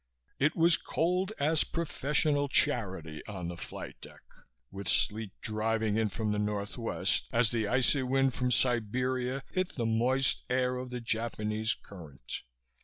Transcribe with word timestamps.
It 0.39 0.55
was 0.55 0.77
cold 0.77 1.31
as 1.39 1.63
professional 1.63 2.47
charity 2.47 3.23
on 3.27 3.49
the 3.49 3.55
flight 3.55 4.01
deck, 4.01 4.23
with 4.71 4.89
sleet 4.89 5.29
driving 5.41 5.95
in 5.95 6.09
from 6.09 6.31
the 6.31 6.39
northwest 6.39 7.27
as 7.31 7.51
the 7.51 7.67
icy 7.67 8.01
wind 8.01 8.33
from 8.33 8.49
Siberia 8.49 9.43
hit 9.51 9.75
the 9.75 9.85
moist 9.85 10.41
air 10.49 10.77
of 10.77 10.89
the 10.89 11.01
Japanese 11.01 11.75
Current. 11.83 12.41